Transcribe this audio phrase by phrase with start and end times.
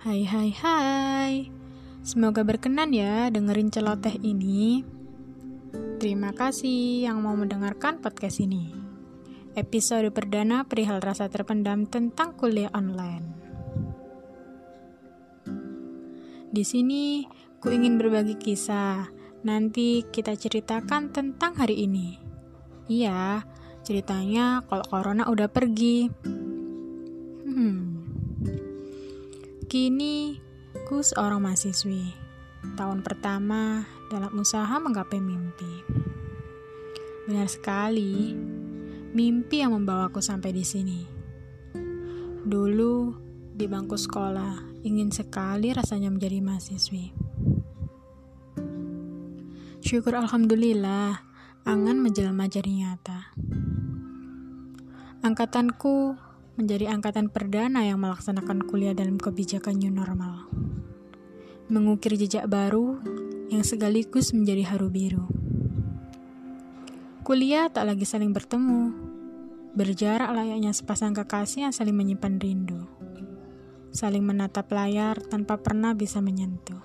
[0.00, 1.52] Hai hai hai.
[2.00, 4.80] Semoga berkenan ya dengerin celoteh ini.
[6.00, 8.72] Terima kasih yang mau mendengarkan podcast ini.
[9.52, 13.28] Episode perdana perihal rasa terpendam tentang kuliah online.
[16.48, 17.28] Di sini
[17.60, 19.04] ku ingin berbagi kisah.
[19.44, 22.16] Nanti kita ceritakan tentang hari ini.
[22.88, 23.44] Iya,
[23.84, 26.08] ceritanya kalau corona udah pergi
[29.70, 30.34] Kini,
[30.90, 32.10] ku seorang mahasiswi.
[32.74, 35.86] Tahun pertama dalam usaha menggapai mimpi.
[37.30, 38.34] Benar sekali,
[39.14, 41.06] mimpi yang membawaku sampai di sini.
[42.42, 43.14] Dulu,
[43.54, 47.14] di bangku sekolah, ingin sekali rasanya menjadi mahasiswi.
[49.86, 51.22] Syukur Alhamdulillah,
[51.62, 53.38] angan menjelma jadi nyata.
[55.22, 56.18] Angkatanku
[56.58, 60.50] menjadi angkatan perdana yang melaksanakan kuliah dalam kebijakan new normal.
[61.70, 62.98] Mengukir jejak baru
[63.50, 65.26] yang sekaligus menjadi haru biru.
[67.26, 68.90] Kuliah tak lagi saling bertemu,
[69.78, 72.90] berjarak layaknya sepasang kekasih yang saling menyimpan rindu.
[73.94, 76.82] Saling menatap layar tanpa pernah bisa menyentuh.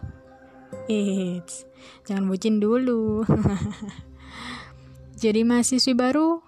[0.85, 1.66] Eits,
[2.05, 3.25] jangan bucin dulu.
[5.22, 6.41] Jadi mahasiswi baru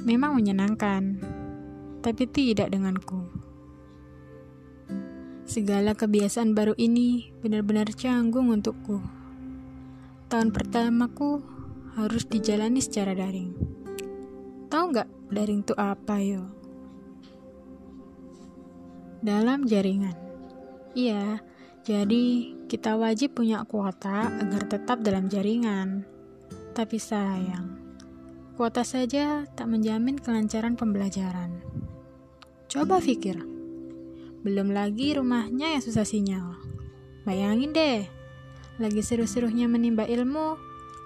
[0.00, 1.20] memang menyenangkan,
[2.04, 3.24] tapi tidak denganku.
[5.48, 9.00] Segala kebiasaan baru ini benar-benar canggung untukku.
[10.28, 11.40] Tahun pertamaku
[11.96, 13.56] harus dijalani secara daring.
[14.68, 16.44] Tahu nggak daring itu apa yo?
[19.24, 20.16] Dalam jaringan.
[20.92, 21.40] Iya,
[21.84, 22.24] jadi
[22.68, 26.04] kita wajib punya kuota agar tetap dalam jaringan.
[26.74, 27.78] Tapi sayang,
[28.56, 31.73] kuota saja tak menjamin kelancaran pembelajaran.
[32.74, 33.38] Coba pikir.
[34.42, 36.58] Belum lagi rumahnya yang susah sinyal.
[37.22, 38.02] Bayangin deh,
[38.82, 40.58] lagi seru-serunya menimba ilmu,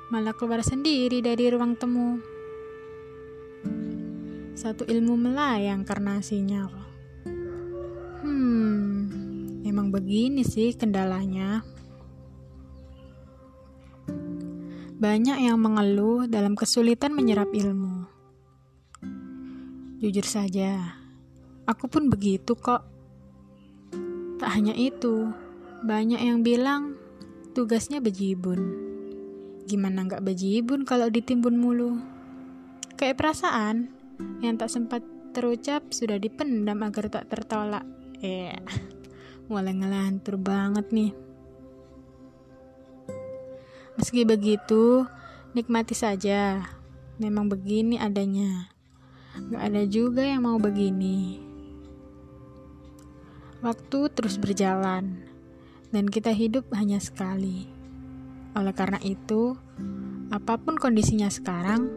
[0.08, 2.24] malah keluar sendiri dari ruang temu.
[4.56, 6.72] Satu ilmu melayang karena sinyal.
[8.24, 11.60] Hmm, emang begini sih kendalanya.
[14.96, 18.08] Banyak yang mengeluh dalam kesulitan menyerap ilmu.
[20.00, 20.96] Jujur saja,
[21.68, 22.80] Aku pun begitu kok.
[24.40, 25.28] Tak hanya itu,
[25.84, 26.96] banyak yang bilang
[27.52, 28.88] tugasnya bejibun.
[29.68, 32.00] Gimana nggak bejibun kalau ditimbun mulu?
[32.96, 33.92] Kayak perasaan
[34.40, 35.04] yang tak sempat
[35.36, 37.84] terucap sudah dipendam agar tak tertolak.
[38.24, 38.56] Eh,
[39.52, 41.12] mulai ngelantur banget nih.
[44.00, 45.04] Meski begitu,
[45.52, 46.64] nikmati saja.
[47.20, 48.70] Memang begini adanya.
[49.52, 51.47] Gak ada juga yang mau begini.
[53.58, 55.18] Waktu terus berjalan,
[55.90, 57.66] dan kita hidup hanya sekali.
[58.54, 59.58] Oleh karena itu,
[60.30, 61.90] apa pun kondisinya sekarang,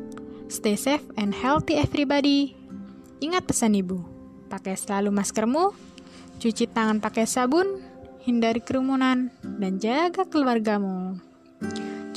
[0.49, 2.57] stay safe and healthy everybody.
[3.22, 4.01] Ingat pesan ibu,
[4.49, 5.69] pakai selalu maskermu,
[6.41, 7.78] cuci tangan pakai sabun,
[8.25, 9.29] hindari kerumunan,
[9.61, 11.22] dan jaga keluargamu.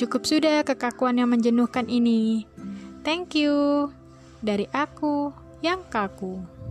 [0.00, 2.48] Cukup sudah kekakuan yang menjenuhkan ini.
[3.04, 3.92] Thank you.
[4.40, 5.30] Dari aku
[5.60, 6.63] yang kaku.